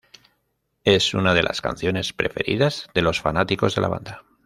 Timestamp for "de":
1.35-1.43, 2.95-3.03, 3.75-3.81